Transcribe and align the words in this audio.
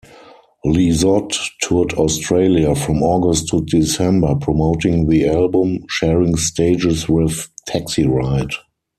Lizotte 0.65 1.37
toured 1.61 1.93
Australia 1.93 2.73
from 2.73 3.03
August 3.03 3.49
to 3.49 3.63
December 3.65 4.33
promoting 4.33 5.05
the 5.07 5.27
album, 5.27 5.77
sharing 5.89 6.35
stages 6.37 7.07
with 7.07 7.47
Taxiride. 7.69 8.55